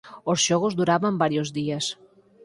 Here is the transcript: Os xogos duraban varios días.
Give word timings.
Os 0.31 0.39
xogos 0.47 0.75
duraban 0.79 1.19
varios 1.23 1.47
días. 1.57 1.85